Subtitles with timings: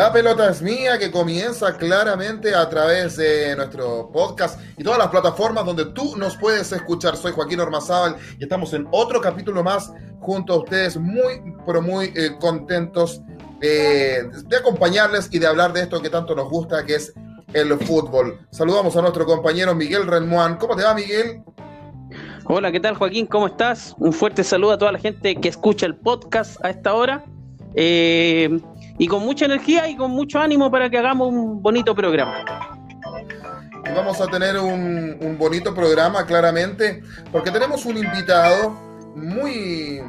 [0.00, 5.08] La pelota es mía que comienza claramente a través de nuestro podcast y todas las
[5.08, 7.18] plataformas donde tú nos puedes escuchar.
[7.18, 12.14] Soy Joaquín Ormazábal y estamos en otro capítulo más junto a ustedes, muy, pero muy
[12.16, 13.20] eh, contentos
[13.60, 17.12] de acompañarles y de hablar de esto que tanto nos gusta, que es
[17.52, 18.40] el fútbol.
[18.52, 20.56] Saludamos a nuestro compañero Miguel Renmoan.
[20.56, 21.42] ¿Cómo te va, Miguel?
[22.44, 23.26] Hola, ¿qué tal, Joaquín?
[23.26, 23.94] ¿Cómo estás?
[23.98, 27.22] Un fuerte saludo a toda la gente que escucha el podcast a esta hora.
[27.74, 28.60] Eh,
[29.00, 32.44] y con mucha energía y con mucho ánimo para que hagamos un bonito programa.
[33.96, 37.02] vamos a tener un, bonito programa, claramente,
[37.32, 38.78] porque tenemos un invitado
[39.16, 40.02] muy,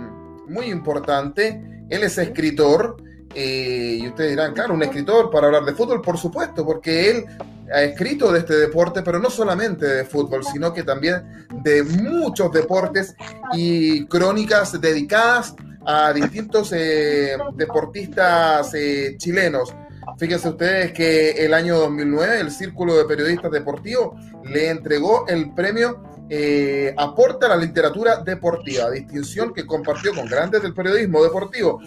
[0.50, 1.86] muy importante.
[1.90, 2.98] Él es escritor.
[3.34, 7.26] Eh, y ustedes dirán, claro, un escritor para hablar de fútbol, por supuesto, porque él
[7.74, 12.52] ha escrito de este deporte, pero no solamente de fútbol, sino que también de muchos
[12.52, 13.16] deportes
[13.54, 19.74] y crónicas dedicadas a distintos eh, deportistas eh, chilenos.
[20.18, 26.04] Fíjense ustedes que el año 2009 el Círculo de Periodistas Deportivos le entregó el premio
[26.30, 31.80] eh, Aporta a la Literatura Deportiva, distinción que compartió con grandes del periodismo deportivo.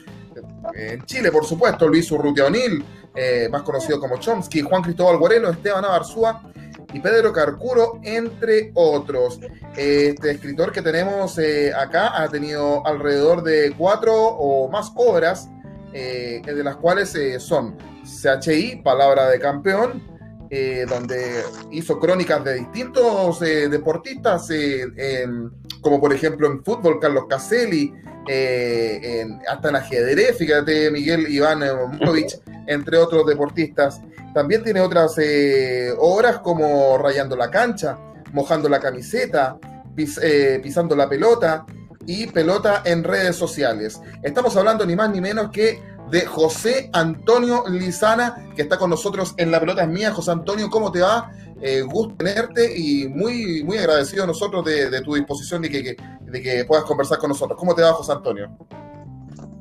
[0.74, 2.84] En Chile, por supuesto, Luis Urrutia O'Neill,
[3.50, 6.42] más conocido como Chomsky, Juan Cristóbal Guarelo, Esteban Abarzúa
[6.94, 9.40] y Pedro Carcuro, entre otros.
[9.76, 15.50] Este escritor que tenemos eh, acá ha tenido alrededor de cuatro o más obras,
[15.92, 20.14] eh, de las cuales eh, son CHI, Palabra de Campeón,
[20.88, 21.42] donde
[21.72, 24.46] hizo crónicas de distintos deportistas,
[25.84, 27.92] como por ejemplo en fútbol, Carlos Caselli,
[29.46, 31.60] hasta en ajedrez, fíjate, Miguel Iván
[32.00, 34.00] Movic, entre otros deportistas.
[34.34, 37.96] También tiene otras eh, obras como Rayando la cancha,
[38.32, 39.58] Mojando la camiseta,
[39.96, 41.64] eh, Pisando la pelota
[42.06, 44.00] y Pelota en redes sociales.
[44.22, 45.80] Estamos hablando ni más ni menos que
[46.10, 50.12] de José Antonio Lizana, que está con nosotros en La Pelota es Mía.
[50.12, 51.30] José Antonio, ¿cómo te va?
[51.66, 56.42] Eh, gusto tenerte y muy, muy agradecido a nosotros de, tu disposición y que, de
[56.42, 57.58] que puedas conversar con nosotros.
[57.58, 58.54] ¿Cómo te va, José Antonio?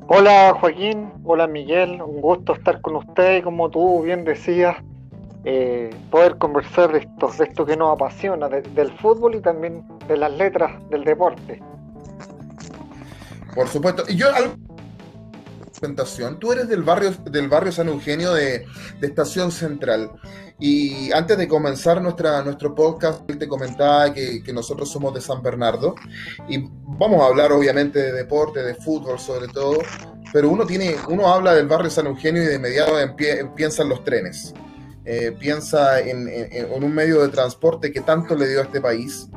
[0.09, 4.75] Hola Joaquín, hola Miguel, un gusto estar con ustedes, como tú bien decías,
[5.46, 10.18] eh, poder conversar de esto, de esto que nos apasiona, del fútbol y también de
[10.18, 11.64] las letras del deporte.
[13.56, 14.28] Por supuesto, y yo
[16.40, 18.66] Tú eres del barrio, del barrio San Eugenio de,
[19.02, 20.12] Estación Central.
[20.59, 25.96] Y antes de comenzar nuestra, nuestro podcast, te comentaba que, nosotros somos de San Bernardo.
[26.47, 26.66] Y
[26.97, 29.80] vamos a hablar obviamente de deporte, de fútbol sobre todo.
[30.31, 32.94] Pero uno, tiene, uno habla del barrio San Eugenio y de inmediato
[33.56, 34.53] piensa en los trenes.
[35.06, 36.30] Eh, piensa en,
[36.72, 39.28] un medio de transporte que tanto le dio a este país.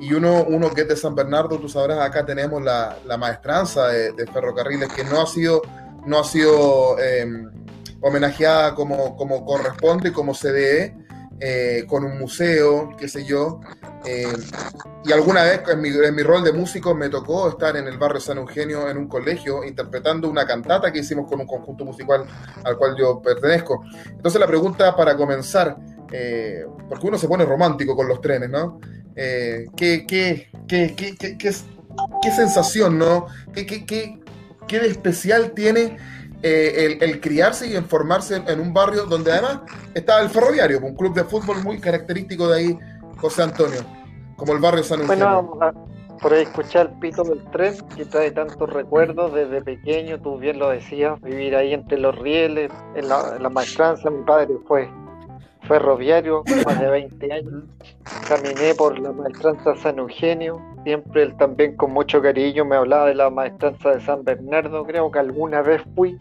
[0.00, 4.12] Y uno, uno que es de San Bernardo, tú sabrás, acá tenemos la, maestranza de,
[4.12, 5.60] de, ferrocarriles, que no ha sido
[6.06, 7.50] no ha sido em,
[8.00, 10.96] homenajeada como, como corresponde como se debe,
[11.42, 13.60] eh, con un museo, qué sé yo.
[14.04, 14.30] Em,
[15.04, 17.96] y alguna vez en mi, en mi, rol de músico me tocó estar en el
[17.96, 22.24] barrio San Eugenio en un colegio interpretando una cantata que hicimos con un conjunto musical
[22.64, 23.84] al cual yo pertenezco.
[24.06, 25.76] Entonces la pregunta para comenzar,
[26.12, 28.78] eh, porque uno se pone romántico con los trenes, ¿no?
[29.16, 33.26] Eh, ¿qué, qué, qué, qué, qué, sensación, ¿no?
[33.52, 34.20] ¿Qué, qué, qué,
[34.68, 35.96] qué de especial tiene
[36.42, 39.60] eh, el, criarse y formarse en un barrio donde además
[39.94, 42.78] está el ferroviario, un club de fútbol muy característico de ahí,
[43.18, 43.80] José Antonio,
[44.36, 45.42] como el barrio San Eugenio.
[45.42, 45.72] Bueno,
[46.20, 50.58] por ahí escuchar el pito del tren, que trae tantos recuerdos desde pequeño, tú bien
[50.58, 54.88] lo decías, vivir ahí entre los rieles, en la, en la maestranza, mi padre fue
[55.70, 57.64] ferroviario, más de 20 años.
[58.28, 63.14] Caminé por la maestranza San Eugenio, siempre él también con mucho cariño me hablaba de
[63.14, 66.18] la maestranza de San Bernardo, creo que alguna vez fui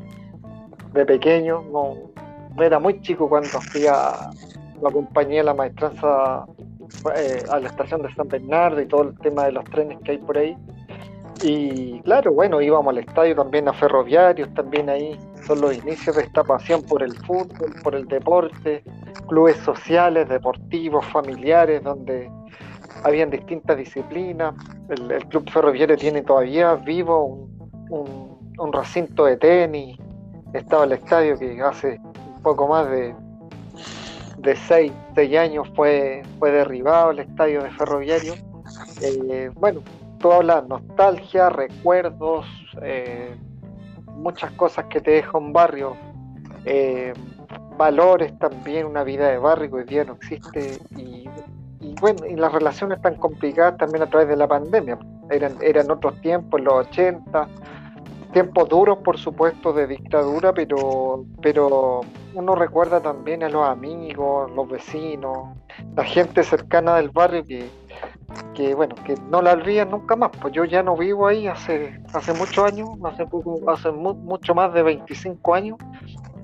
[0.94, 1.96] de pequeño, no,
[2.62, 4.32] era muy chico cuando fui a,
[4.82, 6.46] la compañía la maestranza
[7.16, 10.12] eh, a la estación de San Bernardo y todo el tema de los trenes que
[10.12, 10.58] hay por ahí.
[11.42, 16.24] Y claro, bueno, íbamos al estadio también a ferroviarios, también ahí son los inicios de
[16.24, 18.84] esta pasión por el fútbol, por el deporte,
[19.28, 22.30] clubes sociales, deportivos, familiares, donde
[23.04, 24.56] habían distintas disciplinas.
[24.90, 27.50] El, club ferroviario tiene todavía vivo
[27.90, 29.98] un, recinto de tenis,
[30.54, 32.00] estaba el estadio que hace
[32.44, 33.16] poco más de,
[34.40, 34.92] de seis,
[35.38, 38.34] años fue, fue derribado el estadio de Ferroviario.
[39.02, 39.82] Eh, bueno,
[40.20, 42.46] tú hablas nostalgia, recuerdos,
[42.82, 43.36] eh,
[44.08, 45.96] muchas cosas que te deja un barrio,
[46.66, 47.14] eh,
[47.78, 51.28] valores también, una vida de barrio que hoy día no existe y,
[52.02, 54.98] bueno, y las relaciones tan complicadas también a través de la pandemia.
[55.30, 57.48] Eran, eran otros tiempos, los 80,
[58.34, 62.02] tiempos duros por supuesto de dictadura, pero, pero
[62.34, 65.50] uno recuerda también a los amigos, los vecinos,
[65.96, 67.70] la gente cercana del barrio que,
[68.54, 70.32] que bueno, que no la olvidan nunca más.
[70.42, 73.26] Pues yo ya no vivo ahí hace, hace muchos años, hace,
[73.68, 75.78] hace mucho más de 25 años,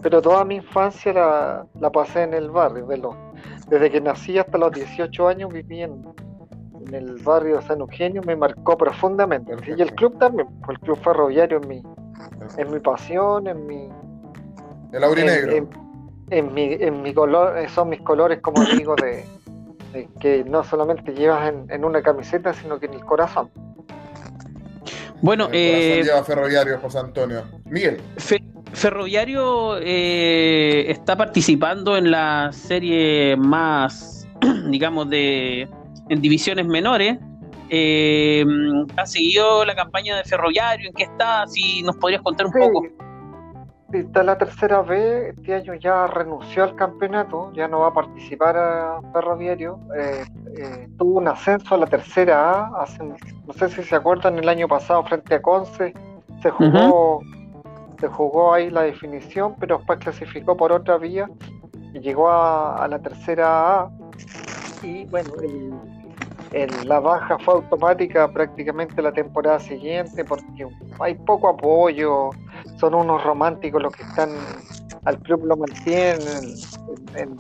[0.02, 3.16] pero toda mi infancia la, la pasé en el barrio, de los,
[3.68, 6.04] desde que nací hasta los 18 años viví en,
[6.92, 9.54] el barrio San Eugenio, me marcó profundamente.
[9.76, 11.84] Y el club también, pues el club ferroviario es mi,
[12.58, 13.90] es mi pasión, en mi...
[14.94, 15.52] El aurinegro.
[15.52, 15.70] En,
[16.30, 19.26] en, mi, en mi color, son mis colores, como digo, de,
[20.20, 23.50] que no solamente llevas en, una camiseta, sino que en el corazón.
[25.22, 27.44] Bueno, eh, lleva Ferroviario José Antonio.
[27.66, 28.02] Miguel.
[28.76, 34.28] Ferroviario eh, está participando en la serie más,
[34.70, 35.68] digamos, de
[36.10, 37.18] en divisiones menores.
[37.70, 38.46] Eh,
[38.98, 40.90] ¿Ha seguido la campaña de Ferroviario?
[40.90, 41.48] ¿En qué está?
[41.48, 42.84] Si nos podrías contar un poco
[44.00, 48.58] está la tercera vez, este año ya renunció al campeonato, ya no va a participar
[48.58, 49.80] a Ferroviario.
[49.98, 50.26] Eh,
[50.58, 54.50] eh, tuvo un ascenso a la tercera A, hace, no sé si se acuerdan, el
[54.50, 55.94] año pasado frente a Conce,
[56.42, 57.22] se jugó,
[58.00, 61.30] se jugó ahí la definición, pero después clasificó por otra vía
[61.94, 63.92] y llegó a, la tercera A.
[64.84, 65.32] Y bueno,
[66.86, 70.68] la baja fue automática prácticamente la temporada siguiente porque
[71.00, 72.30] hay poco apoyo
[72.78, 74.30] son unos románticos los que están
[75.04, 76.56] al club lo mantienen
[77.16, 77.36] en,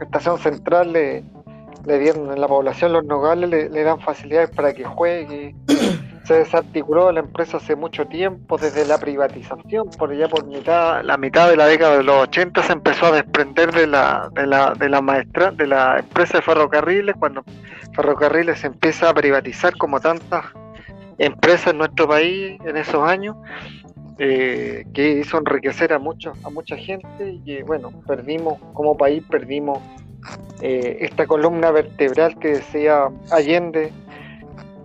[0.00, 1.24] Estación Central le,
[1.84, 5.54] le, dieron en la población los nogales le, dan facilidades para que juegue
[6.26, 11.16] se desarticuló la empresa hace mucho tiempo desde la privatización por allá por mitad la
[11.16, 14.74] mitad de la década de los 80 se empezó a desprender de la de la
[14.74, 17.44] de la maestra de la empresa de ferrocarriles cuando
[17.94, 20.46] ferrocarriles se empieza a privatizar como tantas
[21.18, 23.36] empresas en nuestro país en esos años
[24.18, 29.78] eh, que hizo enriquecer a mucho, a mucha gente y bueno, perdimos como país, perdimos
[30.62, 33.92] eh, esta columna vertebral que decía Allende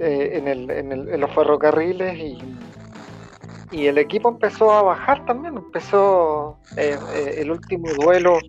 [0.01, 2.37] eh, en, el, en, el, en, los ferrocarriles y,
[3.71, 8.39] y, el equipo empezó a bajar también, empezó el último duelo.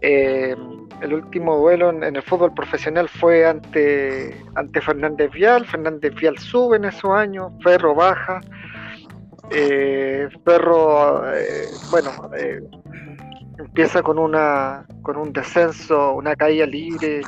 [0.00, 5.66] el último duelo en, el fútbol profesional fue ante, ante Fernández Vial.
[5.66, 8.40] Fernández Vial sube en esos años, Ferro baja,
[9.54, 12.60] eh, eh, bueno, eh,
[13.58, 17.20] empieza con una con un descenso, una caída libre,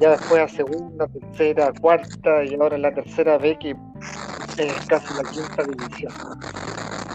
[0.00, 3.76] ya después a segunda, tercera, cuarta y ahora en la tercera B que
[4.58, 6.12] es casi la quinta división.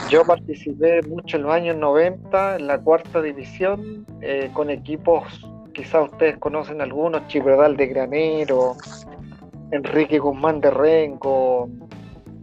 [0.10, 5.24] Yo participé mucho en los años 90 en la cuarta división eh, con equipos,
[5.74, 8.76] quizás ustedes conocen algunos, Chibrodal de Granero,
[9.72, 11.70] Enrique Guzmán de Renco,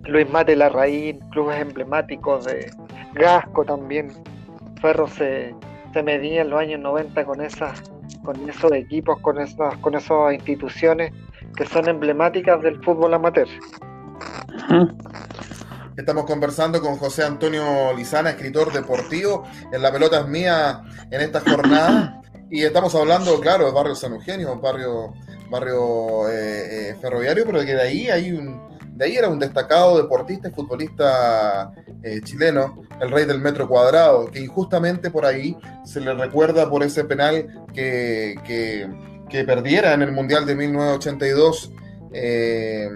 [0.04, 2.70] Luis Mate Larraín, clubes emblemáticos de
[3.14, 4.12] Gasco también.
[4.80, 5.54] Ferro se,
[5.92, 7.82] se medía en los años 90 con esas
[8.26, 11.12] con esos equipos, con esas, con esas instituciones
[11.56, 13.46] que son emblemáticas del fútbol amateur.
[15.96, 21.40] Estamos conversando con José Antonio Lizana, escritor deportivo en La Pelota es Mía en esta
[21.40, 22.20] jornada.
[22.50, 25.14] Y estamos hablando, claro, de barrio San Eugenio, un barrio,
[25.50, 29.98] barrio eh, eh, ferroviario, pero que de ahí hay un, de ahí era un destacado
[29.98, 31.70] deportista y futbolista
[32.02, 36.82] eh, chileno, el rey del metro cuadrado, que injustamente por ahí se le recuerda por
[36.82, 41.72] ese penal que, que, perdiera en el Mundial de 1982,
[42.14, 42.88] eh,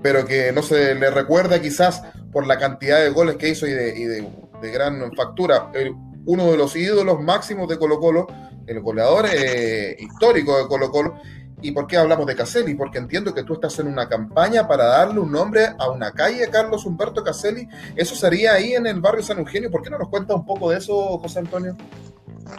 [0.00, 3.72] pero que no se le recuerda quizás por la cantidad de goles que hizo y
[3.72, 4.24] de,
[4.72, 5.72] gran factura.
[6.24, 8.28] uno de los ídolos máximos de Colo Colo,
[8.66, 11.14] el goleador eh, histórico de Colo Colo,
[11.66, 12.74] ¿Y por qué hablamos de Caselli?
[12.76, 16.48] Porque entiendo que tú estás en una campaña para darle un nombre a una calle,
[16.48, 17.68] Carlos Humberto Caselli.
[17.96, 19.68] Eso sería ahí en el barrio San Eugenio.
[19.68, 21.76] ¿Por qué no nos cuenta un poco de eso, José Antonio?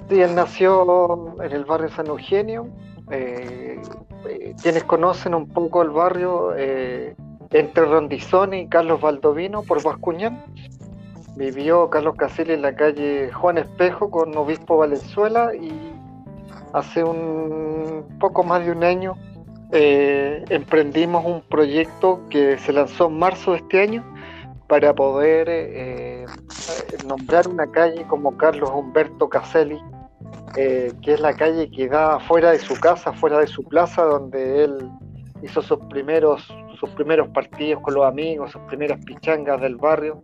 [0.09, 2.67] Sí, él nació en el barrio San Eugenio.
[3.09, 3.81] Eh,
[4.27, 7.15] eh, quienes conocen un poco el barrio, eh,
[7.51, 10.43] entre Rondizoni y Carlos Valdovino por Bascuñán.
[11.37, 15.86] Vivió Carlos Caselli en la calle Juan Espejo con Obispo Valenzuela y
[16.77, 19.15] hace un poco más de un año
[19.71, 24.03] eh, emprendimos un proyecto que se lanzó en marzo de este año
[24.67, 26.25] para poder eh,
[27.05, 29.79] nombrar una calle como Carlos Humberto Caselli,
[30.55, 34.03] eh, que es la calle que da fuera de su casa, fuera de su plaza,
[34.03, 34.89] donde él
[35.41, 36.47] hizo sus primeros,
[36.79, 40.21] sus primeros partidos con los amigos, sus primeras pichangas del barrio.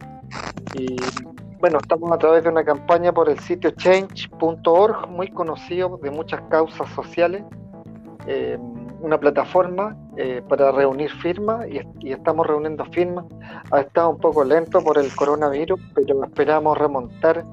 [1.63, 6.41] Bueno, estamos a través de una campaña por el sitio change.org, muy conocido de muchas
[6.49, 7.41] causas sociales.
[8.27, 8.57] Eh,
[8.99, 13.23] una plataforma eh, para reunir firmas y, estamos reuniendo firmas.
[13.71, 17.45] Ha estado un poco lento por el coronavirus, pero esperamos remontar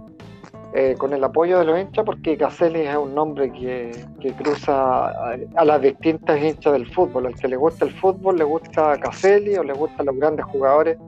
[0.75, 3.93] eh, con el apoyo de los hinchas porque Caselli es un nombre que,
[4.37, 5.07] cruza
[5.55, 7.27] a, las distintas hinchas del fútbol.
[7.27, 10.99] Al que le gusta el fútbol le gusta Caselli o le gustan los grandes jugadores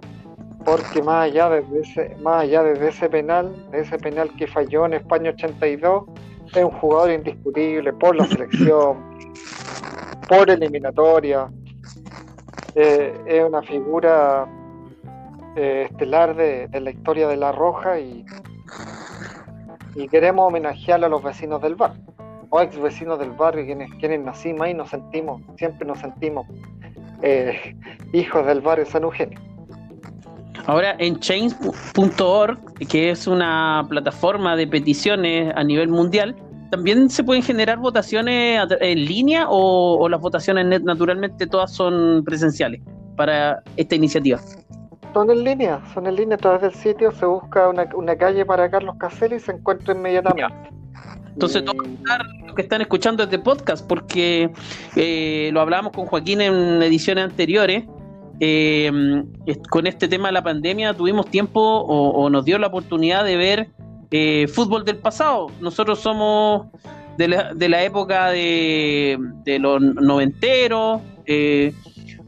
[0.64, 4.86] porque más allá de ese, más allá de ese penal, de ese penal que falló
[4.86, 6.04] en España 82,
[6.54, 8.98] es un jugador indiscutible por la selección,
[10.28, 11.50] por eliminatoria.
[12.74, 14.46] Eh, es una figura
[15.56, 18.24] eh, estelar de, la historia de La Roja y,
[19.94, 22.02] y queremos homenajearlo a los vecinos del barrio,
[22.50, 26.46] o ex vecinos del barrio, quienes, quienes nacimos ahí, nos sentimos, siempre nos sentimos
[27.22, 27.76] eh,
[28.12, 29.51] hijos del barrio San Eugenio.
[30.66, 36.36] Ahora en change.org, que es una plataforma de peticiones a nivel mundial,
[36.70, 42.80] ¿también se pueden generar votaciones en línea o, las votaciones naturalmente todas son presenciales
[43.16, 44.40] para esta iniciativa?
[45.12, 48.70] Son en línea, son en línea a través del sitio, se busca una, calle para
[48.70, 50.54] Carlos Caselli y se encuentra inmediatamente.
[51.32, 51.86] Entonces, todos
[52.46, 54.50] los que están escuchando este podcast, porque
[54.96, 57.84] eh, lo hablábamos con Joaquín en ediciones anteriores,
[58.44, 58.90] eh,
[59.70, 63.68] con este tema de la pandemia tuvimos tiempo o nos dio la oportunidad de ver
[64.14, 65.50] eh, fútbol del pasado.
[65.60, 66.66] Nosotros somos
[67.16, 69.18] de la, época de,
[69.58, 71.72] los noventeros, eh,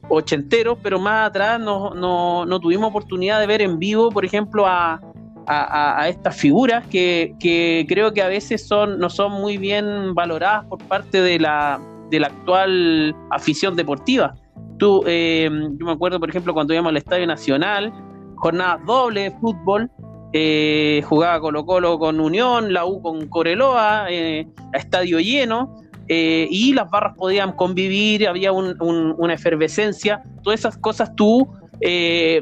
[0.09, 4.99] ochenteros, pero más atrás no, tuvimos oportunidad de ver en vivo, por ejemplo, a,
[5.47, 10.65] a, estas figuras que, que, creo que a veces son, no son muy bien valoradas
[10.65, 11.79] por parte de la,
[12.09, 14.35] de la actual afición deportiva.
[14.79, 17.93] Tú, eh, yo me acuerdo, por ejemplo, cuando íbamos al Estadio Nacional,
[18.37, 19.91] jornadas dobles de fútbol,
[20.37, 25.77] eh, jugaba Colo Colo con Unión, la U con Coreloa, eh, a estadio lleno,
[26.09, 31.49] eh, y las barras podían convivir, había una efervescencia, todas esas cosas tú,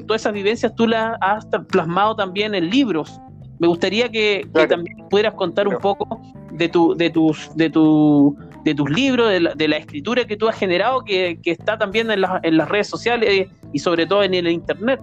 [0.06, 3.20] todas esas vivencias tú las has plasmado también en libros.
[3.58, 6.18] Me gustaría que, también pudieras contar un poco
[6.52, 10.56] de, tu, de, tus, de, tu, de tus libros, de la, escritura que tú has
[10.56, 15.00] generado, que, está también en, en las redes sociales y sobre todo en el Internet.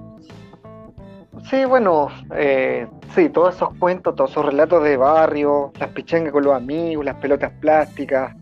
[1.50, 2.86] Sí, bueno, eh,
[3.16, 7.16] sí, todos esos cuentos, todos esos relatos de barrio, las pichangas con los amigos, las
[7.16, 8.36] pelotas plásticas,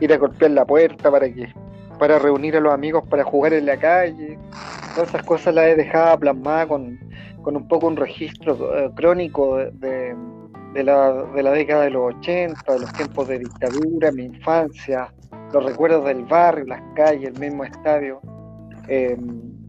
[0.00, 1.52] ir a golpear la puerta para que
[1.98, 4.38] para reunir a los amigos para jugar en la calle,
[4.94, 6.98] todas esas cosas las he dejado plasmadas con,
[7.42, 10.16] con un poco un registro eh, crónico de, de,
[10.82, 15.12] la, de la década de los 80, de los tiempos de dictadura, mi infancia,
[15.52, 18.20] los recuerdos del barrio, las calles, el mismo estadio.
[18.88, 19.16] Eh,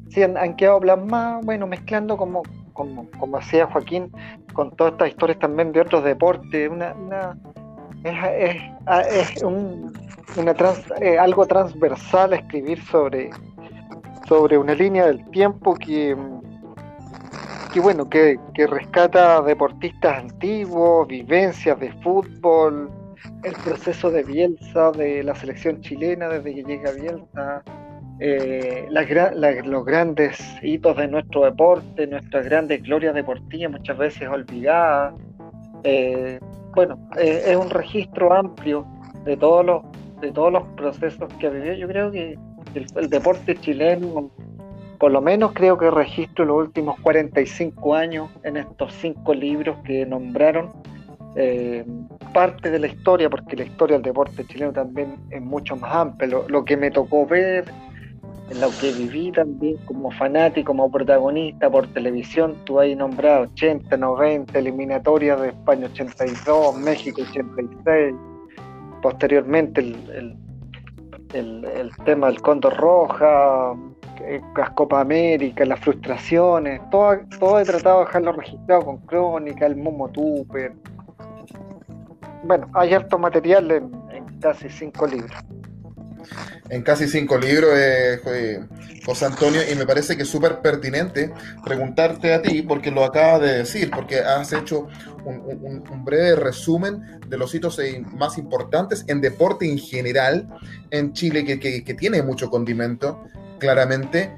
[0.09, 2.41] sí, han, han quedado plasmadas, bueno, mezclando como
[2.75, 4.11] como, como hacía Joaquín,
[4.53, 7.37] con todas estas historias también de otros deportes, una, una
[8.03, 8.61] es,
[9.11, 9.91] es, un,
[10.37, 10.53] una
[11.01, 13.31] eh, algo transversal escribir sobre,
[14.27, 16.15] sobre una línea del tiempo que,
[17.75, 18.39] que bueno, que,
[18.69, 22.89] rescata deportistas antiguos, vivencias de fútbol,
[23.43, 27.63] el proceso de Bielsa, de la selección chilena desde que llega Bielsa,
[28.21, 28.87] eh,
[29.65, 35.13] los grandes hitos de nuestro deporte, nuestras grandes glorias deportivas, muchas veces olvidadas.
[35.83, 36.39] Eh,
[36.73, 38.87] bueno, eh, es un registro amplio
[39.25, 39.83] de todos los
[40.21, 41.73] de todos los procesos que ha vivido.
[41.73, 42.39] Yo creo que
[42.73, 44.31] el, deporte chileno,
[44.99, 50.05] por lo menos creo que registro los últimos 45 años en estos cinco libros que
[50.05, 50.71] nombraron.
[52.33, 56.37] parte de la historia, porque la historia del deporte chileno también es mucho más amplia.
[56.47, 57.65] lo que me tocó ver,
[58.53, 64.59] lo que viví también como fanático, como protagonista por televisión, tú has nombrado 80, 90,
[64.59, 68.15] eliminatorias de España 82, México 86,
[69.01, 70.37] posteriormente el,
[71.33, 73.94] el, tema del Condor Roja, eh,
[74.55, 79.75] las Copa América, las frustraciones, todo, todo he tratado de dejarlo registrado con crónica, el
[79.75, 80.73] Momo Tupper.
[82.43, 85.35] Bueno, hay harto material en casi cinco libros
[86.69, 88.59] en casi cinco libros, eh,
[89.05, 91.31] José Antonio, y me parece que es súper pertinente
[91.63, 94.87] preguntarte a ti, porque lo acabas de decir, porque has hecho
[95.25, 100.47] un, breve resumen de los hitos eh, más importantes en deporte en general
[100.91, 103.23] en Chile, que, tiene mucho condimento,
[103.59, 104.35] claramente.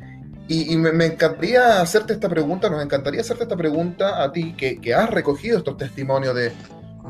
[0.49, 4.93] Y, me, encantaría hacerte esta pregunta, nos encantaría hacerte esta pregunta a ti, que, que
[4.93, 6.53] has recogido estos testimonios de,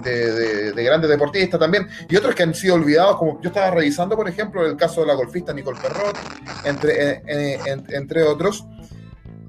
[0.04, 4.28] de, grandes deportistas también, y otros que han sido olvidados, como yo estaba revisando, por
[4.28, 6.18] ejemplo, el caso de la golfista Nicole Perrot,
[6.64, 8.66] entre, eh, eh, entre otros.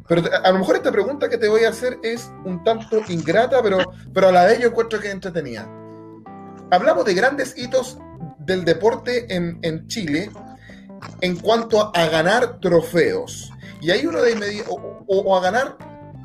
[0.07, 3.63] Pero a lo mejor esta pregunta que te voy a hacer es un tanto ingrata,
[3.63, 3.79] pero,
[4.13, 5.69] pero a la vez yo encuentro que es entretenida.
[6.71, 7.99] Hablamos de grandes hitos
[8.39, 10.31] del deporte en, en Chile
[11.21, 13.51] en cuanto a ganar trofeos.
[13.81, 14.73] Y hay uno de inmediato,
[15.07, 15.77] o, a ganar,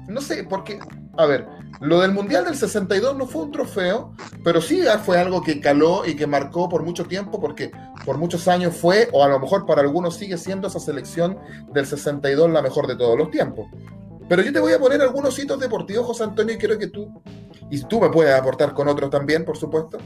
[0.08, 0.80] no sé, porque,
[1.18, 1.48] a ver,
[1.82, 4.14] lo del Mundial del 62 no fue un trofeo,
[4.44, 7.72] pero sí fue algo que caló y que marcó por mucho tiempo, porque
[8.06, 11.38] por muchos años fue, o a lo mejor para algunos sigue siendo esa selección
[11.74, 13.68] del 62 la mejor de todos los tiempos.
[14.30, 17.22] Pero yo te voy a poner algunos hitos deportivos, José Antonio, y quiero que tú,
[17.70, 19.98] y tú me puedes aportar con otros también, por supuesto.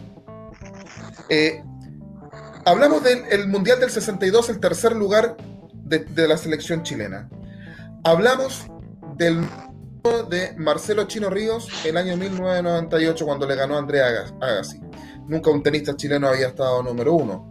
[1.29, 1.63] Eh,
[2.67, 5.37] hablamos del Mundial del 62, el tercer lugar
[5.73, 7.29] de, de la selección chilena.
[8.03, 8.67] Hablamos
[9.15, 9.41] del
[10.29, 14.79] de Marcelo Chino Ríos el año 1998 cuando le ganó a Andrea Agassi.
[15.27, 17.49] Nunca un tenista chileno había estado número uno.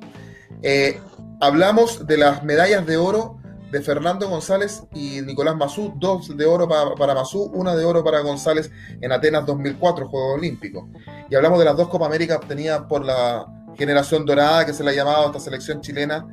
[0.62, 0.98] Eh,
[1.40, 3.38] hablamos de las medallas de oro
[3.70, 8.02] de Fernando González y Nicolás Mazú, dos de oro para, para Mazú, una de oro
[8.02, 8.70] para González
[9.00, 10.84] en Atenas 2004, Juegos Olímpicos.
[11.28, 13.46] Y hablamos de las dos Copa América obtenidas por la
[13.76, 16.26] generación dorada que se le ha llamado esta selección chilena,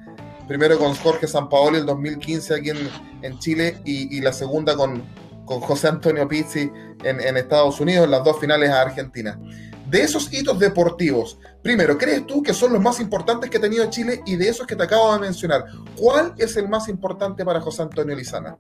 [0.47, 5.03] primero con Jorge Sampaoli el 2015 aquí en, Chile y, la segunda con,
[5.45, 6.71] con José Antonio Pizzi
[7.03, 9.39] en, Estados Unidos, en las dos finales a Argentina.
[9.87, 13.89] De esos hitos deportivos, primero, ¿crees tú que son los más importantes que ha tenido
[13.89, 15.65] Chile y de esos que te acabo de mencionar?
[15.95, 18.55] ¿Cuál es el más importante para José Antonio Lizana?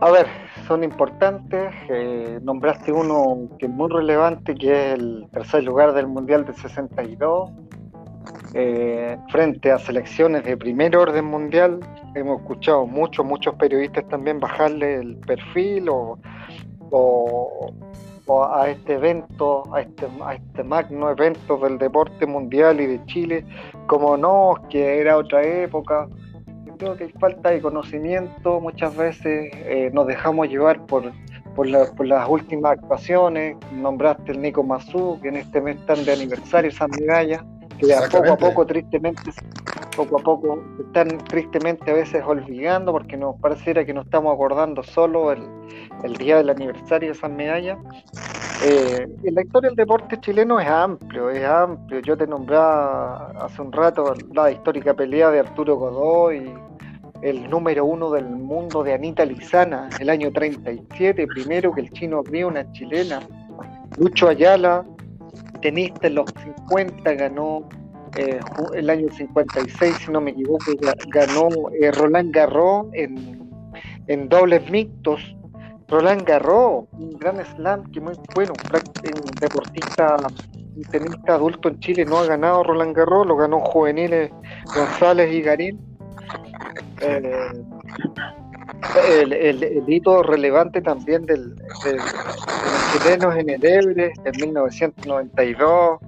[0.00, 0.26] A ver,
[0.66, 1.74] son importantes.
[1.88, 6.54] Eh, nombraste uno que es muy relevante, que es el tercer lugar del Mundial de
[6.54, 7.50] 62.
[8.54, 11.80] Eh, frente a selecciones de primer orden mundial,
[12.14, 16.18] hemos escuchado muchos, muchos periodistas también bajarle el perfil o,
[18.28, 23.44] a este evento, a este, a este magno evento del deporte mundial y de Chile,
[23.86, 26.08] como no, que era otra época.
[26.82, 31.12] Creo que hay falta de conocimiento, muchas veces eh, nos dejamos llevar por,
[31.54, 33.56] por, las últimas actuaciones.
[33.72, 37.44] Nombraste el Nico Mazú, que en este mes están de aniversario esa medalla
[37.78, 39.30] que a poco a poco, tristemente,
[39.96, 44.82] poco a poco, están tristemente a veces olvidando porque nos pareciera que nos estamos acordando
[44.82, 47.78] solo el, día del aniversario de esas medallas.
[48.64, 52.00] Eh, la historia del deporte chileno es amplio, es amplio.
[52.00, 56.52] Yo te nombraba hace un rato la histórica pelea de Arturo Godoy,
[57.22, 62.18] el número uno del mundo de Anita Lizana, el año 37, primero que el chino
[62.18, 63.20] abrió una chilena.
[63.96, 64.84] Lucho Ayala,
[65.60, 67.68] tenista en los 50 ganó
[68.16, 68.40] eh,
[68.74, 70.64] el año 56, si no me equivoco,
[71.08, 71.48] ganó
[71.80, 73.48] eh, Roland Garros en,
[74.08, 75.36] en dobles mixtos.
[75.88, 80.16] Roland Garros, un gran slam que muy bueno, un deportista,
[80.74, 84.30] un tenista adulto en Chile no ha ganado Roland Garros, lo ganó juveniles
[84.74, 85.91] González y Garín.
[89.08, 92.04] El, el, hito relevante también del, de los
[92.92, 96.00] chilenos en el Ebre en 1992.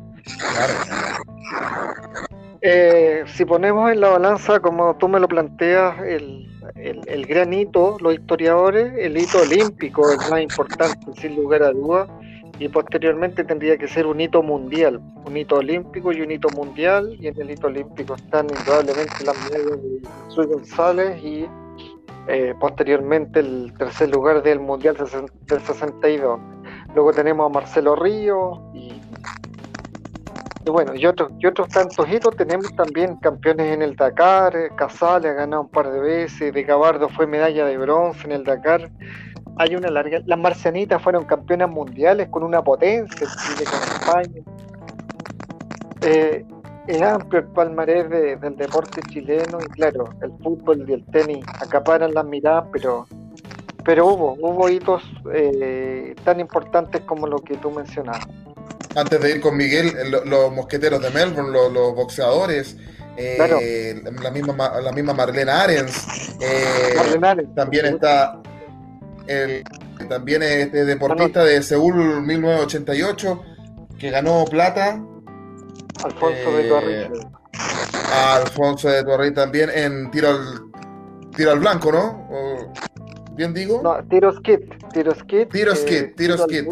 [2.61, 7.97] Eh, si ponemos en la balanza, como tú me lo planteas, el, el, gran hito,
[8.01, 12.09] los historiadores, el hito olímpico es más importante, sin lugar a dudas,
[12.59, 17.17] y posteriormente tendría que ser un hito mundial, un hito olímpico y un hito mundial,
[17.21, 20.01] y en el hito olímpico están indudablemente las medallas de
[20.37, 21.47] Luis González y
[22.27, 26.41] eh, posteriormente el tercer lugar del Mundial del 62.
[26.95, 28.93] Luego tenemos a Marcelo Río y,
[30.71, 32.35] bueno, y otros, y otros tantos hitos.
[32.37, 37.09] Tenemos también campeones en el Dakar, Casale ha ganado un par de veces, De Cabardo
[37.11, 38.91] fue medalla de bronce en el Dakar.
[39.57, 40.21] Hay una larga.
[40.27, 44.43] Las marcianitas fueron campeonas mundiales con una potencia, Chile con España.
[46.03, 46.45] Eh,
[46.87, 52.13] es amplio el palmarés del deporte chileno y claro, el fútbol y el tenis acaparan
[52.13, 53.07] las miradas, pero
[53.85, 58.27] pero hubo, hubo hitos eh, tan importantes como lo que tú mencionabas.
[58.97, 59.93] Antes de ir con Miguel,
[60.25, 62.77] los mosqueteros de Melbourne, los, boxeadores,
[63.17, 66.95] eh, la, misma, la misma Marlene Arens, eh,
[67.55, 68.41] también está
[69.27, 69.65] el
[70.09, 73.43] también este deportista de Seúl 1988
[73.99, 75.01] que ganó plata
[76.03, 77.11] Alfonso de Torre.
[78.13, 82.73] Alfonso de Torre también en tiro al, tiro al blanco, ¿no?
[83.35, 83.81] ¿Bien digo?
[83.83, 84.63] No, tiro skit.
[84.93, 85.51] Tiro skit.
[85.51, 86.67] Tiro eh, skit, tiro, skit.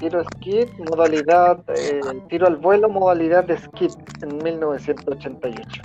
[0.00, 5.82] Tiro skit, modalidad, eh, tiro al vuelo, modalidad de skit en 1988.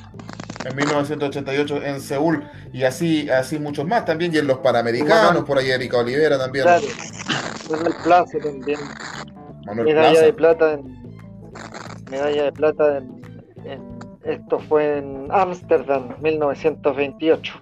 [0.65, 5.57] En 1988 en Seúl y así así muchos más también y en los Panamericanos por
[5.57, 6.63] ahí Erika Olivera también.
[6.63, 6.85] Claro.
[7.69, 8.79] Manuel Plaza también.
[9.65, 11.03] Medalla de plata en
[12.11, 13.81] medalla de plata en,
[14.23, 17.53] esto fue en Ámsterdam 1928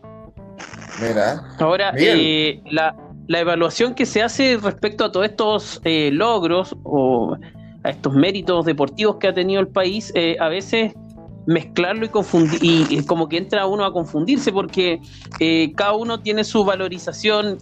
[1.02, 1.44] mira.
[1.60, 2.96] Ahora eh, la,
[3.28, 7.38] la evaluación que se hace respecto a todos estos eh, logros o
[7.84, 10.94] a estos méritos deportivos que ha tenido el país eh, a veces
[11.46, 15.00] mezclarlo y confundir, y, como que entra uno a confundirse porque
[15.40, 17.58] eh, cada uno tiene su valorización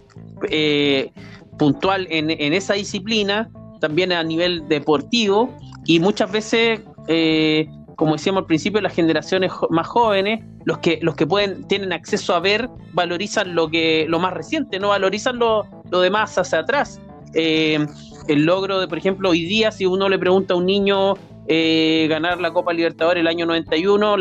[0.50, 1.12] eh,
[1.58, 5.54] puntual en, esa disciplina, también a nivel deportivo,
[5.86, 11.16] y muchas veces, eh, como decíamos al principio, las generaciones más jóvenes, los que, los
[11.16, 15.66] que pueden, tienen acceso a ver, valorizan lo que, lo más reciente, no valorizan lo,
[15.90, 17.00] lo demás hacia atrás.
[17.34, 21.14] el logro de, por ejemplo, hoy día, si uno le pregunta a un niño
[21.48, 24.16] eh, ganar la Copa Libertadores el año 91,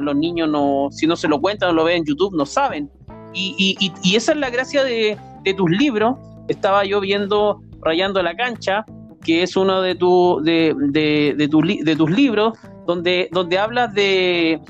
[0.00, 2.90] los niños no, si no se lo cuentan o lo ven en YouTube, no saben.
[3.34, 5.16] Y, esa es la gracia de,
[5.56, 6.16] tus libros.
[6.48, 8.84] Estaba yo viendo Rayando la Cancha,
[9.24, 11.48] que es uno de, tu, de,
[11.96, 14.60] tus libros, donde, donde hablas de,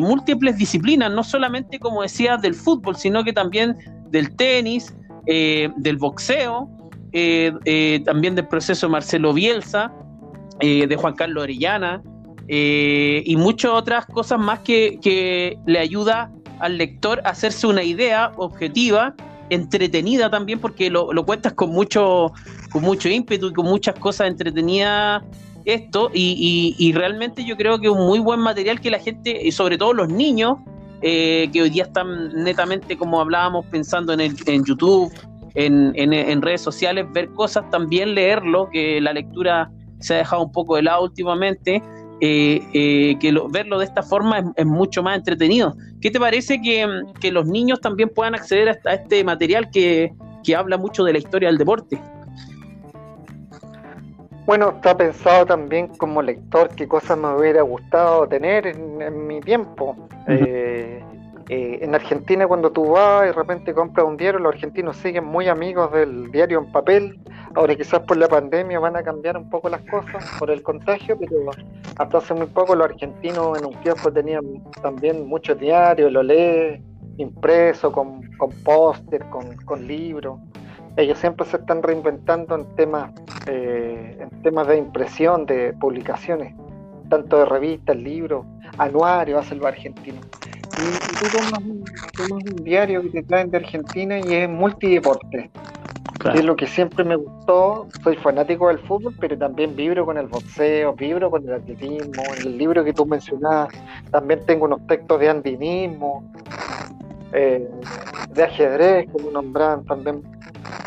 [0.00, 3.76] múltiples disciplinas, no solamente, como decías, del fútbol, sino que también
[4.10, 4.94] del tenis,
[5.26, 6.68] eh, del boxeo,
[7.12, 9.92] eh, también del proceso Marcelo Bielsa,
[10.60, 12.02] eh, de Juan Carlos Orellana
[12.48, 18.32] eh, y muchas otras cosas más que, le ayuda al lector a hacerse una idea
[18.36, 19.14] objetiva,
[19.50, 22.32] entretenida también, porque lo, cuentas con mucho,
[22.72, 25.22] con mucho ímpetu y con muchas cosas entretenidas
[25.66, 29.52] esto, y, realmente yo creo que es un muy buen material que la gente, y
[29.52, 30.56] sobre todo los niños,
[31.02, 35.12] eh, que hoy día están netamente, como hablábamos, pensando en, el, en YouTube,
[35.54, 40.52] en, en, redes sociales, ver cosas, también leerlo, que la lectura se ha dejado un
[40.52, 41.82] poco de lado últimamente,
[42.20, 45.76] eh, eh, que verlo de esta forma es, mucho más entretenido.
[46.00, 50.12] ¿Qué te parece que, los niños también puedan acceder a, este material que,
[50.56, 52.00] habla mucho de la historia del deporte?
[54.46, 60.08] Bueno, está pensado también como lector qué cosas me hubiera gustado tener en, mi tiempo.
[60.26, 61.04] Eh,
[61.48, 65.48] en Argentina cuando tú vas y de repente compras un diario, los argentinos siguen muy
[65.48, 67.18] amigos del diario en papel.
[67.54, 71.18] Ahora quizás por la pandemia van a cambiar un poco las cosas por el contagio,
[71.18, 71.50] pero
[71.96, 76.82] hasta hace muy poco los argentinos en un tiempo tenían también muchos diarios, lo lee
[77.16, 80.38] impreso, con, con póster, con, con libros.
[80.96, 83.12] Ellos siempre se están reinventando en temas,
[83.46, 86.54] eh, en temas de impresión, de publicaciones,
[87.08, 88.44] tanto de revistas, libros,
[88.78, 90.26] anuarios, hace los argentinos.
[90.78, 95.50] Y, tú tomas un, diario que te traen de Argentina y es multideporte.
[96.34, 97.88] es lo que siempre me gustó.
[98.02, 102.22] Soy fanático del fútbol, pero también vibro con el boxeo, vibro con el atletismo.
[102.38, 103.74] En el libro que tú mencionabas,
[104.10, 106.24] también tengo unos textos de andinismo,
[107.32, 107.68] eh,
[108.30, 110.22] de ajedrez, como nombraban también.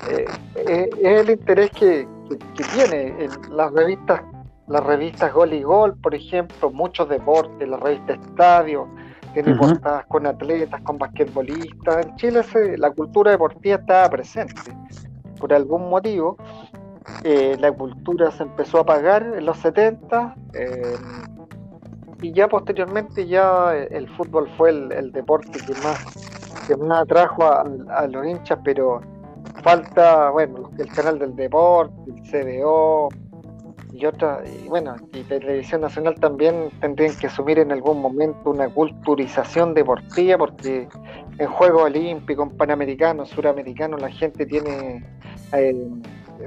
[0.10, 0.26] Eh,
[0.68, 2.08] eh, es el interés que,
[2.74, 4.22] tiene en las revistas
[4.72, 8.88] las revistas Gol y Gol, por ejemplo, muchos deportes, la revista Estadio,
[9.34, 12.06] tiene portadas con atletas, con basquetbolistas.
[12.06, 12.42] En Chile
[12.78, 14.72] la cultura deportiva estaba presente.
[15.40, 16.38] Por algún motivo,
[17.24, 20.96] eh, la cultura se empezó a apagar en los 70 eh,
[22.22, 28.08] y ya posteriormente ya el fútbol fue el, deporte que más, que más atrajo a,
[28.08, 29.02] los hinchas, pero
[29.64, 33.10] falta, bueno, el canal del deporte, el CDO,
[33.94, 38.70] y otra, y bueno, y Televisión Nacional también tendrían que asumir en algún momento una
[38.70, 40.88] culturización deportiva, porque
[41.38, 45.06] en Juegos Olímpicos, en Panamericanos, Suramericanos, la gente tiene,
[45.54, 45.76] eh,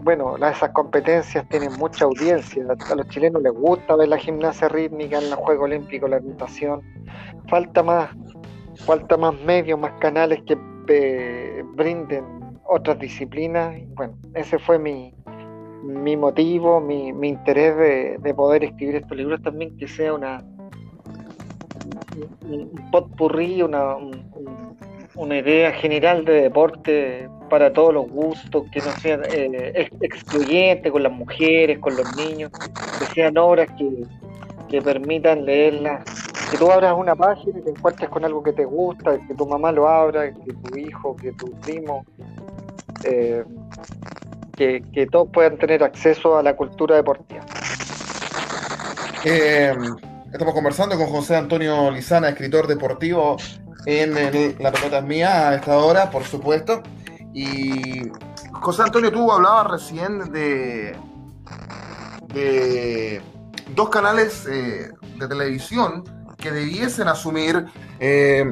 [0.02, 5.18] bueno, esas competencias tienen mucha audiencia, a los chilenos les gusta ver la gimnasia rítmica
[5.18, 6.80] en los Juegos Olímpicos, la natación,
[7.48, 8.10] falta más,
[8.86, 10.56] falta más medios, más canales que
[10.88, 12.24] eh, brinden
[12.66, 15.14] otras disciplinas, bueno, ese fue mi
[15.84, 20.44] mi motivo, mi, mi interés de, poder escribir estos libros también que sea una
[22.48, 23.96] un potpourri, una,
[25.16, 31.02] una idea general de deporte para todos los gustos, que no sea eh, excluyente con
[31.02, 32.50] las mujeres, con los niños,
[32.98, 34.04] que sean obras que,
[34.68, 36.04] que permitan leerlas,
[36.50, 39.46] que tú abras una página y te encuentres con algo que te gusta, que tu
[39.46, 42.04] mamá lo abra, que tu hijo, que tu primo.
[43.04, 43.44] Eh,
[44.56, 47.44] que, todos puedan tener acceso a la cultura deportiva.
[49.24, 49.74] Eh,
[50.32, 53.36] estamos conversando con José Antonio Lizana, escritor deportivo
[53.86, 54.14] en
[54.58, 56.82] La Pelota es Mía a esta hora, por supuesto.
[57.32, 58.10] Y
[58.52, 60.96] José Antonio, tú hablabas recién de,
[62.32, 63.20] de
[63.74, 66.04] dos canales eh, de televisión
[66.38, 67.64] que debiesen asumir
[67.98, 68.44] eh,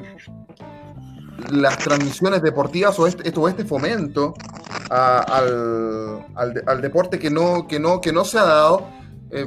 [1.51, 4.35] las transmisiones deportivas o este, este fomento
[4.93, 6.27] al,
[6.67, 8.89] al, deporte que no, que no, que no se ha dado.
[9.31, 9.47] Eh,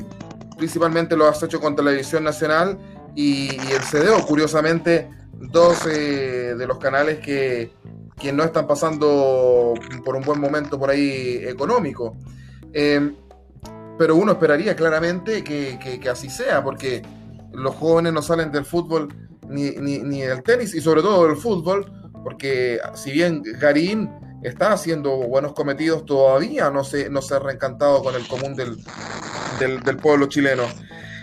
[0.58, 2.78] principalmente lo has hecho con Televisión Nacional
[3.16, 7.72] y, el CDO, curiosamente, dos eh, de los canales que,
[8.20, 12.18] que, no están pasando por un buen momento por ahí económico.
[12.74, 13.14] Eh,
[13.98, 17.02] pero uno esperaría claramente que, que, así sea, porque
[17.54, 19.14] los jóvenes no salen del fútbol
[19.48, 21.86] ni, ni, ni, del tenis y sobre todo del fútbol,
[22.24, 24.10] porque si bien Garín
[24.48, 28.78] está haciendo buenos cometidos, todavía no se, no se ha reencantado con el común del,
[29.60, 30.64] del, pueblo chileno.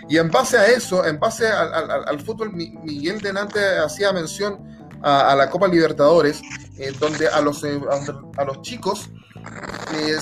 [0.09, 4.59] Y en base a eso, en base al, fútbol, Miguel Denante hacía mención
[5.01, 6.41] a, la Copa Libertadores,
[6.77, 7.79] eh, donde a los, eh,
[8.37, 9.09] a los chicos
[9.95, 10.17] eh,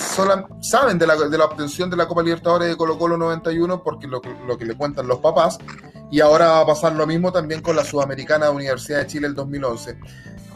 [0.61, 4.07] saben de la, de la, obtención de la Copa Libertadores de Colo Colo 91 porque
[4.07, 5.57] lo, lo que le cuentan los papás,
[6.11, 9.33] y ahora va a pasar lo mismo también con la Sudamericana Universidad de Chile el
[9.33, 9.97] 2011.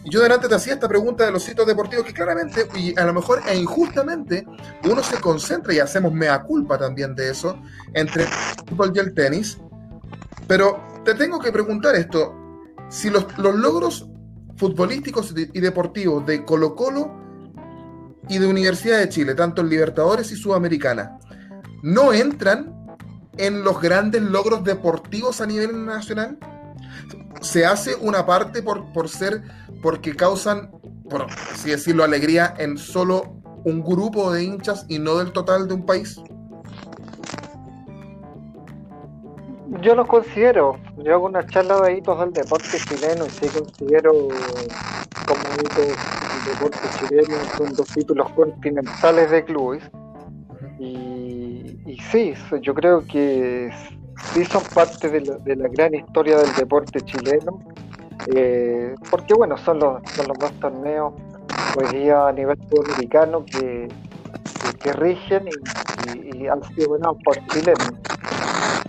[0.06, 3.14] Yo delante te hacía esta pregunta de los sitios deportivos que claramente, y a lo
[3.14, 4.46] mejor e injustamente,
[4.84, 7.60] uno se concentra y hacemos mea culpa también de eso
[7.94, 9.58] entre el fútbol y el tenis.
[10.48, 12.36] Pero te tengo que preguntar esto,
[12.90, 14.08] si los, logros
[14.58, 17.12] futbolísticos y deportivos de Colo Colo
[18.30, 21.18] y de Universidad de Chile, tanto en Libertadores y Sudamericana,
[21.82, 22.74] no entran
[23.38, 26.38] en los grandes logros deportivos a nivel nacional?
[27.46, 29.44] ¿Se hace una parte por, por ser
[29.84, 30.72] porque causan,
[31.08, 35.76] por así decirlo, alegría en solo un grupo de hinchas y no del total de
[35.76, 36.20] un país?
[39.82, 40.80] Yo lo considero.
[40.98, 46.52] Yo hago una charla de hitos del deporte chileno y sí considero como hitos del
[46.52, 49.84] deporte chileno son dos títulos continentales de clubes.
[50.80, 53.72] Y, y sí, yo creo que
[54.34, 57.60] sí son parte de la, de la gran historia del deporte chileno
[58.34, 61.14] eh, porque bueno, son los, son los dos torneos
[61.78, 63.88] hoy día a nivel sudamericano que,
[64.82, 65.48] que, rigen
[66.14, 67.94] y, han sido ganados por chilenos.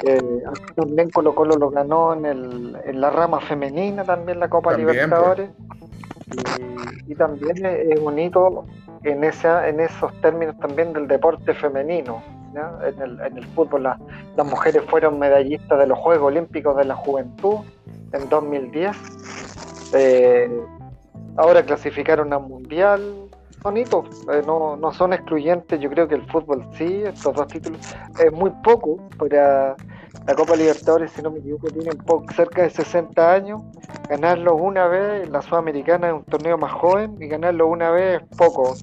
[0.05, 0.43] Eh,
[0.75, 5.51] también Colo Colo lo ganó en, el, en la rama femenina también la Copa Libertadores
[7.07, 8.67] y, también es un hito
[9.05, 12.23] en, esa, en esos términos también del deporte femenino.
[12.55, 17.59] En, el, en fútbol las mujeres fueron medallistas de los Juegos Olímpicos de la Juventud
[18.13, 18.97] en 2010.
[19.95, 20.61] Eh,
[21.37, 23.03] ahora clasificaron a Mundial.
[23.63, 25.81] Bonito, eh, no, no son excluyentes.
[25.81, 27.81] Yo creo que el fútbol sí, estos dos títulos,
[28.19, 29.77] es muy poco para
[30.27, 31.99] la Copa Libertadores, si no me equivoco, tienen
[32.35, 33.63] cerca de 60 años.
[34.09, 38.37] Ganarlo una vez, la Sudamericana es un torneo más joven, y ganarlo una vez es
[38.37, 38.75] poco.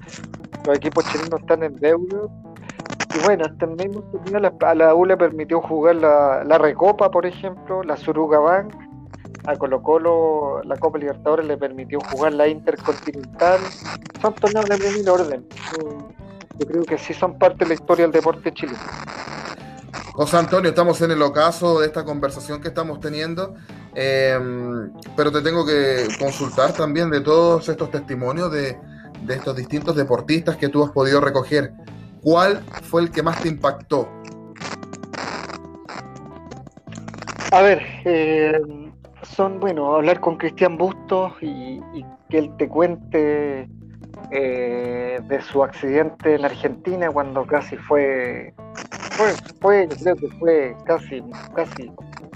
[0.66, 2.28] Los equipos chilenos están en deuda.
[3.14, 7.26] Y bueno, este mismo torneo a la U le permitió jugar la, la Recopa, por
[7.26, 8.74] ejemplo, la Suruga Bank,
[9.46, 13.60] a Colo Colo la Copa Libertadores le permitió jugar la Intercontinental.
[14.20, 15.46] Son torneos de primer orden.
[16.58, 18.78] Yo creo que sí son parte de la historia del deporte chileno.
[20.14, 23.54] José Antonio, estamos en el ocaso de esta conversación que estamos teniendo,
[23.94, 28.78] em, pero te tengo que consultar también de todos estos testimonios de,
[29.22, 31.72] de estos distintos deportistas que tú has podido recoger.
[32.24, 34.08] ¿Cuál fue el que más te impactó?
[37.52, 38.58] A ver, eh,
[39.22, 41.80] son, bueno, hablar con Cristian Bustos y,
[42.30, 43.68] que él te cuente
[44.30, 48.54] eh, de su accidente en Argentina cuando casi fue,
[49.10, 51.22] fue, fue, creo que fue casi,
[51.54, 51.92] casi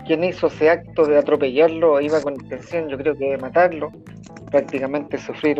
[0.06, 3.90] quien hizo ese acto de atropellarlo iba con intención, yo creo que de matarlo,
[4.50, 5.58] prácticamente sufrir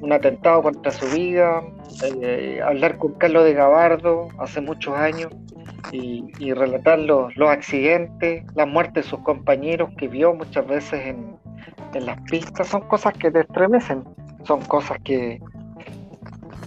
[0.00, 1.62] un, atentado contra su vida,
[2.22, 5.30] eh, hablar con Carlos de Gabardo hace muchos años,
[5.92, 11.38] y, relatar los, los, accidentes, la muerte de sus compañeros que vio muchas veces en,
[11.94, 14.04] las pistas, son cosas que te estremecen,
[14.44, 15.40] son cosas que,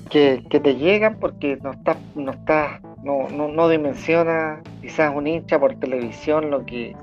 [0.10, 5.58] que, te llegan porque no estás, no estás, no, no, no dimensiona quizás un hincha
[5.60, 6.94] por televisión lo que,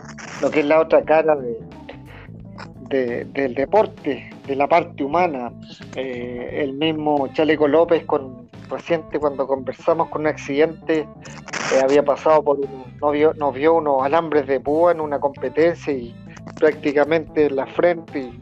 [0.42, 5.52] lo que es la otra cara de, del deporte, de la parte humana.
[5.94, 12.42] Eh, el mismo Chaleco López con reciente cuando conversamos con un accidente eh, había pasado
[12.42, 16.12] por un, no vio, nos vio unos alambres de púa en una competencia y
[16.58, 18.32] prácticamente la frente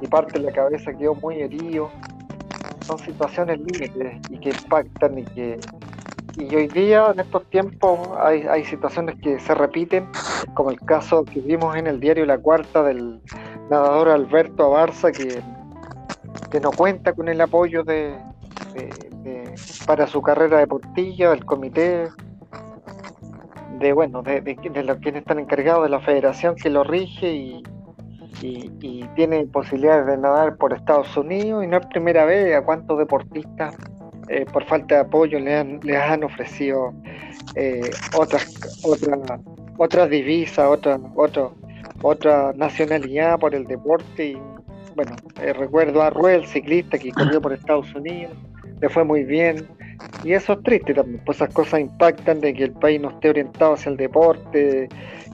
[0.00, 1.90] y, parte de la cabeza quedó muy herido.
[2.86, 5.58] Son situaciones límites y que impactan y que
[6.38, 10.08] y hoy día en estos tiempos hay, hay situaciones que se repiten,
[10.54, 13.20] como el caso que vimos en el diario La Cuarta del
[13.72, 15.40] nadador Alberto Abarza que,
[16.50, 18.18] que no cuenta con el apoyo de,
[19.86, 22.08] para su carrera deportiva del comité
[23.78, 27.62] de bueno, de, de, los quienes están encargados de la federación que lo rige y,
[28.42, 32.98] y, tiene posibilidades de nadar por Estados Unidos y no es primera vez a cuántos
[32.98, 33.74] deportistas
[34.28, 36.92] eh, por falta de apoyo le han, les han ofrecido
[37.56, 38.54] eh, otras
[38.84, 39.40] otra,
[39.78, 41.50] otras divisas, otra, otra,
[42.02, 44.38] otra nacionalidad por el deporte y
[44.94, 48.32] bueno, eh, recuerdo a Ruel, ciclista que corrió por Estados Unidos,
[48.80, 49.66] le fue muy bien.
[50.24, 53.30] Y eso es triste también, pues esas cosas impactan de que el país no esté
[53.30, 54.88] orientado hacia el deporte,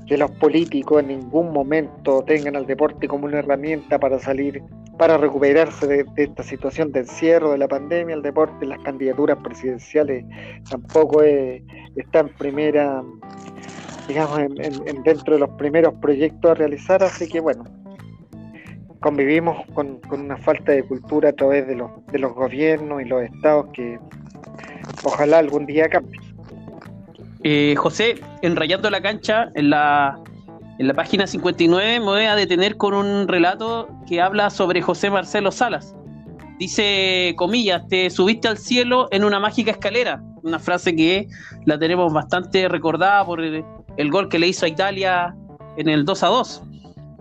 [0.07, 4.62] que los políticos en ningún momento tengan al deporte como una herramienta para salir,
[4.98, 8.14] para recuperarse de, esta situación de encierro de la pandemia.
[8.14, 10.24] El deporte, las candidaturas presidenciales
[10.68, 13.02] tampoco está en primera,
[14.09, 17.03] digamos, en, dentro de los primeros proyectos a realizar.
[17.03, 17.64] Así que bueno,
[19.01, 23.23] convivimos con, una falta de cultura a través de los, de los gobiernos y los
[23.23, 23.99] estados que
[25.05, 26.18] ojalá algún día cambie.
[27.44, 30.18] Eh, José, enrayando la cancha, en la,
[30.79, 35.11] en la página 59 me voy a detener con un relato que habla sobre José
[35.11, 35.94] Marcelo Salas.
[36.59, 40.21] Dice, comillas, te subiste al cielo en una mágica escalera.
[40.42, 41.29] Una frase que
[41.66, 43.40] la tenemos bastante recordada por
[43.98, 45.34] el, gol que le hizo a Italia
[45.76, 46.62] en el 2 a 2.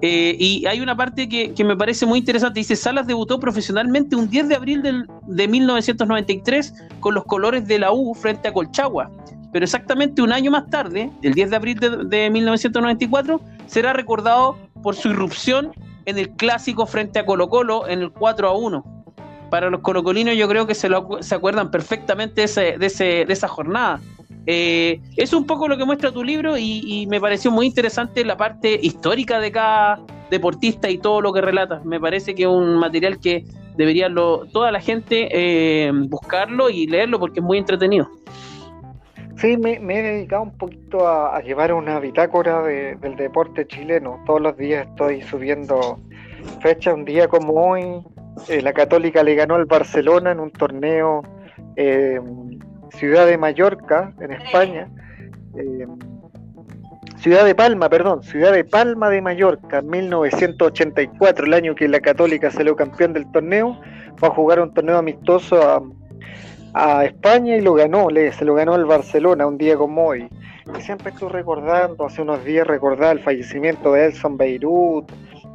[0.01, 2.59] Eh, y hay una parte que, me parece muy interesante.
[2.59, 7.91] Dice, Salas debutó profesionalmente un 10 de abril de 1993 con los colores de la
[7.91, 9.11] U frente a Colchagua.
[9.51, 14.95] Pero exactamente un año más tarde, el 10 de abril de, 1994, será recordado por
[14.95, 15.71] su irrupción
[16.05, 19.05] en el clásico frente a Colo Colo en el 4 a 1.
[19.49, 20.89] Para los colocolinos yo creo que se,
[21.21, 23.99] se acuerdan perfectamente de, de esa jornada
[24.49, 28.37] eh, es un poco lo que muestra tu libro y, me pareció muy interesante la
[28.37, 29.99] parte histórica de cada
[30.31, 31.81] deportista y todo lo que relata.
[31.83, 33.43] Me parece que es un material que
[33.75, 34.07] debería
[34.53, 38.07] toda la gente eh, buscarlo y leerlo porque es muy entretenido.
[39.35, 44.23] Sí, me, he dedicado un poquito a, llevar una bitácora del deporte chileno.
[44.25, 45.99] Todos los días estoy subiendo
[46.61, 46.93] fechas.
[46.93, 48.01] Un día como hoy,
[48.47, 51.21] eh, la Católica le ganó al Barcelona en un torneo
[51.75, 52.19] eh,
[52.91, 54.89] Ciudad de Mallorca, en España,
[55.55, 55.87] eh,
[57.17, 62.51] Ciudad de Palma, perdón, Ciudad de Palma de Mallorca, 1984, el año que la Católica
[62.51, 63.79] salió campeón del torneo,
[64.17, 65.83] fue a jugar un torneo amistoso
[66.73, 70.29] a, España y lo ganó, se lo ganó el Barcelona un día como hoy.
[70.77, 75.11] Y siempre estoy recordando, hace unos días recordar el fallecimiento de Elson Beirut,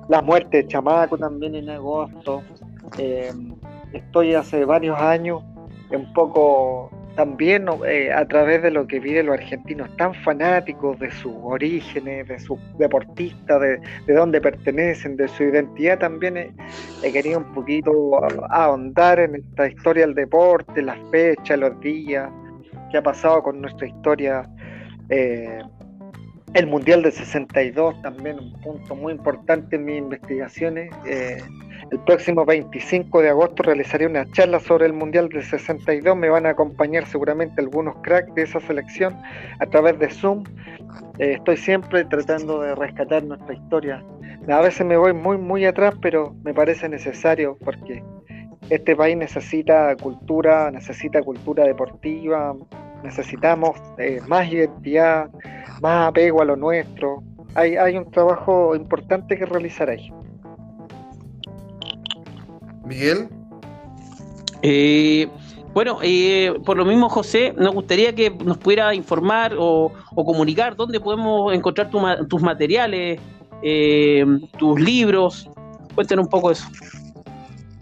[0.09, 2.42] la muerte de Chamaco también en agosto.
[2.99, 3.31] Eh,
[3.92, 5.45] estoy hace varios años
[5.90, 11.11] un poco también eh, a través de lo que viven los argentinos tan fanáticos de
[11.11, 16.37] sus orígenes, de sus deportistas, de, de dónde pertenecen, de su identidad, también
[17.03, 17.92] he, querido un poquito
[18.51, 22.31] ahondar en esta historia del deporte, las fechas, los días,
[22.90, 24.48] qué ha pasado con nuestra historia.
[25.09, 25.61] Eh,
[26.54, 30.94] el Mundial de 62 también un punto muy importante en mis investigaciones.
[31.06, 31.38] Eh,
[31.90, 36.16] el próximo 25 de agosto realizaré una charla sobre el Mundial del 62.
[36.16, 39.16] Me van a acompañar seguramente algunos cracks de esa selección
[39.60, 40.44] a través de Zoom.
[41.18, 44.04] Eh, estoy siempre tratando de rescatar nuestra historia.
[44.48, 48.02] A veces me voy muy, muy atrás, pero me parece necesario porque
[48.70, 52.54] este país necesita cultura, necesita cultura deportiva,
[53.02, 55.30] necesitamos eh, más identidad,
[55.83, 57.23] más apego a lo nuestro.
[57.55, 60.11] Hay, hay un trabajo importante que realizar ahí.
[62.85, 63.29] Miguel.
[64.62, 65.29] Eh,
[65.75, 71.01] bueno, eh, por lo mismo, José, nos gustaría que nos pudiera informar o, comunicar dónde
[71.01, 73.21] podemos encontrar tus materiales,
[73.62, 74.25] eh,
[74.59, 75.51] tus libros.
[75.95, 76.66] Cuéntenos un poco eso.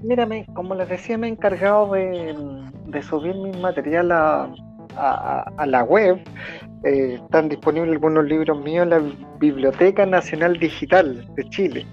[0.02, 4.50] Mírame, como les decía, me he encargado de, subir mi material a,
[4.94, 6.20] la web.
[6.84, 9.02] están disponibles algunos libros míos en la
[9.38, 11.86] Biblioteca Nacional Digital de Chile.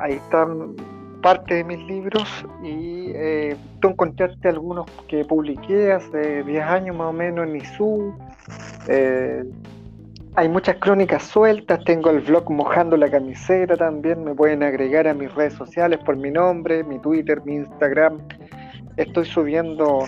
[0.00, 0.74] ahí están
[1.24, 2.28] parte de mis libros
[2.62, 8.14] y eh, tú encontraste algunos que publiqué hace 10 años más o menos en ISU.
[8.88, 9.42] Eh,
[10.36, 15.14] hay muchas crónicas sueltas, tengo el blog Mojando la Camiseta también, me pueden agregar a
[15.14, 18.18] mis redes sociales por mi nombre, mi Twitter, mi Instagram.
[18.98, 20.06] Estoy subiendo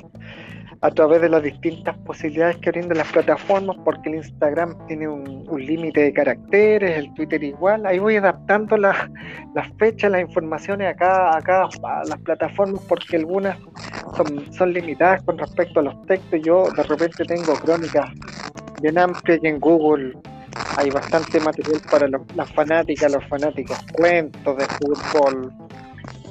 [0.81, 5.47] a través de las distintas posibilidades que brindan las plataformas, porque el Instagram tiene un,
[5.57, 7.87] límite de caracteres, el Twitter igual.
[7.87, 8.97] Ahí voy adaptando las,
[9.55, 13.59] las fechas, las informaciones acá, acá a las plataformas, porque algunas
[14.17, 16.41] son, son limitadas con respecto a los textos.
[16.43, 18.11] Yo de repente tengo crónicas
[18.83, 20.13] bien amplias y en Google
[20.77, 25.53] hay bastante material para las fanáticas, los fanáticos, cuentos de fútbol,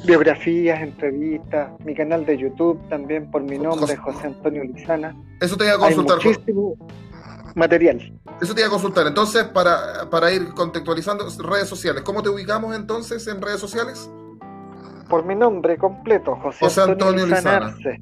[0.06, 5.16] biografías, entrevistas, mi canal de YouTube también por mi nombre, José Antonio Lizana.
[5.42, 6.18] Eso te iba a consultar.
[7.56, 8.20] material.
[8.42, 9.08] Eso te iba a consultar.
[9.08, 12.04] Entonces, para, para ir contextualizando, redes sociales.
[12.04, 14.10] ¿Cómo te ubicamos entonces en redes sociales?
[15.10, 17.68] Por mi nombre completo, José, José Antonio, Antonio Lizana.
[17.68, 18.02] Arce.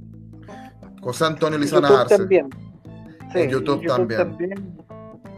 [1.01, 2.17] José Antonio Lizana YouTube Arce.
[2.17, 2.49] también.
[3.33, 4.19] Sí, En YouTube también.
[4.19, 4.77] también.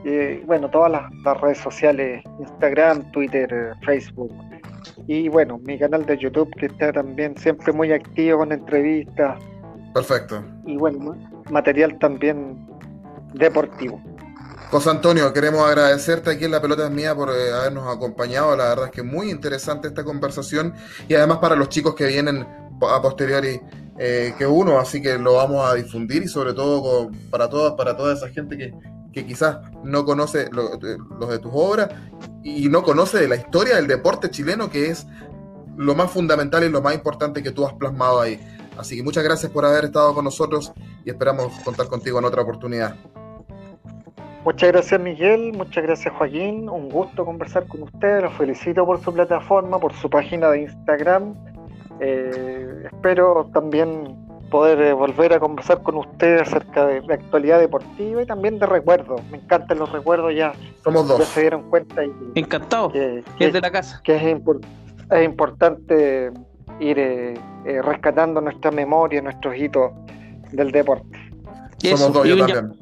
[0.06, 4.32] Eh, bueno, todas las, las redes sociales, Instagram, Twitter, Facebook.
[5.08, 9.40] Y bueno, mi canal de YouTube que está también siempre muy activo con entrevistas
[9.94, 10.44] Perfecto.
[10.66, 12.68] y bueno, ma- material también
[13.34, 14.02] deportivo.
[14.72, 18.56] José Antonio, queremos agradecerte aquí en La Pelota es Mía por eh, habernos acompañado.
[18.58, 20.74] La verdad es que es muy interesante esta conversación
[21.08, 22.46] y además para los chicos que vienen
[22.82, 23.62] a posteriori
[23.98, 27.76] eh, que uno, así que lo vamos a difundir y sobre todo con- para, toda,
[27.78, 28.74] para toda esa gente que,
[29.14, 31.90] que quizás no conoce lo- eh, los de tus obras
[32.46, 35.08] y no conoce de la historia del deporte chileno que es
[35.76, 38.40] lo más fundamental y lo más importante que tú has plasmado ahí.
[38.78, 40.72] Así que muchas gracias por haber estado con nosotros
[41.04, 42.96] y esperamos contar contigo en otra oportunidad.
[44.46, 49.12] Muchas gracias Miguel, muchas gracias Joaquín, un gusto conversar con ustedes, los felicito por su
[49.12, 51.34] plataforma, por su página de Instagram.
[52.00, 58.22] Eh, espero también poder eh, volver a conversar con ustedes acerca de, de actualidad deportiva
[58.22, 59.22] y también de recuerdos.
[59.32, 61.26] Me encantan los recuerdos, ya, Somos ya dos.
[61.28, 62.92] se dieron cuenta y Encantado.
[62.92, 64.02] que, Que es de la casa.
[64.04, 64.66] que es, impor-
[65.12, 66.32] es importante
[66.80, 67.34] ir eh,
[67.66, 69.92] eh, rescatando nuestra memoria, nuestros hitos
[70.52, 71.18] del deporte.
[71.82, 72.80] Eso, Somos dos, y yo un llam- también.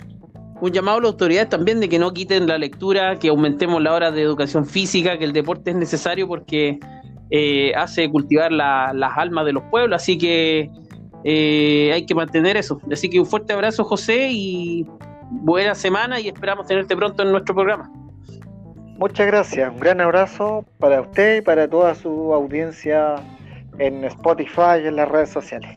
[0.61, 3.93] un llamado a las autoridades también de que no quiten la lectura, que aumentemos la
[3.93, 6.79] hora de educación física, que el deporte es necesario porque
[7.29, 10.69] eh, hace cultivar la- las almas de los pueblos, así que
[11.23, 12.79] eh, hay que mantener eso.
[12.91, 14.87] Así que un fuerte abrazo, José, y
[15.29, 17.91] buena semana y esperamos tenerte pronto en nuestro programa.
[18.97, 23.15] Muchas gracias, un gran abrazo para usted y para toda su audiencia
[23.79, 25.75] en Spotify y en las redes sociales.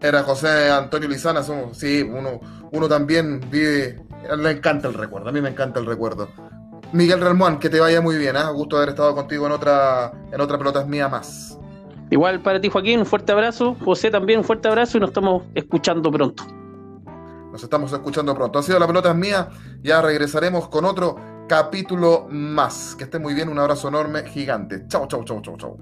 [0.00, 2.40] Era José Antonio Lizana, somos, sí, uno,
[2.72, 4.00] uno también vive,
[4.36, 6.28] le encanta el recuerdo, a mí me encanta el recuerdo.
[6.92, 8.50] Miguel Ramón, que te vaya muy bien, ¿ah?
[8.50, 11.58] gusto haber estado contigo en otra, en otra pelotas mía más.
[12.10, 13.76] Igual para ti, Joaquín, un fuerte abrazo.
[13.84, 16.44] José también un fuerte abrazo y nos estamos escuchando pronto.
[17.52, 18.58] Nos estamos escuchando pronto.
[18.58, 19.48] Ha sido la pelota mía,
[19.82, 21.16] ya regresaremos con otro
[21.48, 22.94] capítulo más.
[22.96, 24.86] Que esté muy bien, un abrazo enorme, gigante.
[24.88, 25.76] Chau, chau, chau, chau, chau.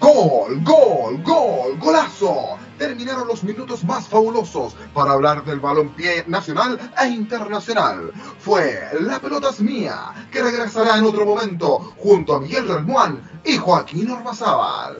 [0.00, 2.58] Gol, gol, gol, golazo.
[2.78, 8.12] Terminaron los minutos más fabulosos para hablar del balompié nacional e internacional.
[8.38, 13.56] Fue La Pelota es Mía, que regresará en otro momento junto a Miguel Relmuán y
[13.56, 14.96] Joaquín Ormazábal.